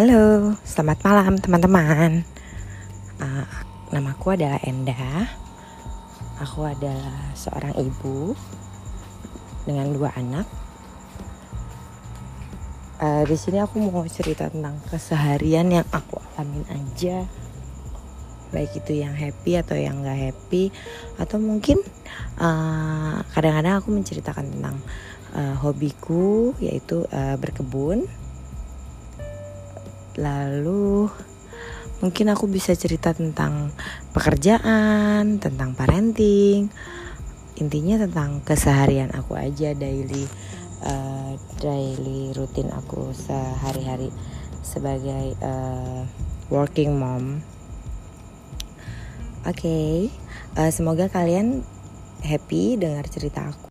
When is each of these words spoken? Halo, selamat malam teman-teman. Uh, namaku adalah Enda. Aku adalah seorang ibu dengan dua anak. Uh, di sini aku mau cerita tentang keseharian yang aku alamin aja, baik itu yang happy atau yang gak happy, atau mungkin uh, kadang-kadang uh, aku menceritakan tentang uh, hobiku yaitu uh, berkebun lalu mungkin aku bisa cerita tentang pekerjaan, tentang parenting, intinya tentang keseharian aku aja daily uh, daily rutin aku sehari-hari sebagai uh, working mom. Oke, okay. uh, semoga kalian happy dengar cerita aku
Halo, 0.00 0.56
selamat 0.64 1.04
malam 1.04 1.36
teman-teman. 1.36 2.24
Uh, 3.20 3.44
namaku 3.92 4.32
adalah 4.32 4.56
Enda. 4.64 5.28
Aku 6.40 6.64
adalah 6.64 7.36
seorang 7.36 7.76
ibu 7.76 8.32
dengan 9.68 9.92
dua 9.92 10.08
anak. 10.16 10.48
Uh, 12.96 13.28
di 13.28 13.36
sini 13.36 13.60
aku 13.60 13.76
mau 13.76 14.00
cerita 14.08 14.48
tentang 14.48 14.80
keseharian 14.88 15.68
yang 15.68 15.84
aku 15.92 16.16
alamin 16.40 16.64
aja, 16.72 17.28
baik 18.56 18.80
itu 18.80 19.04
yang 19.04 19.12
happy 19.12 19.60
atau 19.60 19.76
yang 19.76 20.00
gak 20.00 20.32
happy, 20.32 20.72
atau 21.20 21.36
mungkin 21.36 21.76
uh, 22.40 23.20
kadang-kadang 23.36 23.76
uh, 23.76 23.80
aku 23.84 23.92
menceritakan 23.92 24.48
tentang 24.48 24.80
uh, 25.36 25.60
hobiku 25.60 26.56
yaitu 26.56 27.04
uh, 27.12 27.36
berkebun 27.36 28.08
lalu 30.20 31.08
mungkin 32.04 32.32
aku 32.32 32.48
bisa 32.48 32.76
cerita 32.76 33.16
tentang 33.16 33.72
pekerjaan, 34.12 35.40
tentang 35.40 35.72
parenting, 35.72 36.68
intinya 37.60 38.00
tentang 38.04 38.40
keseharian 38.44 39.12
aku 39.12 39.36
aja 39.36 39.72
daily 39.76 40.24
uh, 40.84 41.36
daily 41.60 42.32
rutin 42.36 42.72
aku 42.72 43.12
sehari-hari 43.16 44.12
sebagai 44.60 45.36
uh, 45.40 46.04
working 46.52 46.96
mom. 46.96 47.40
Oke, 49.48 49.56
okay. 49.56 49.92
uh, 50.60 50.68
semoga 50.68 51.08
kalian 51.08 51.64
happy 52.20 52.76
dengar 52.76 53.08
cerita 53.08 53.48
aku 53.48 53.69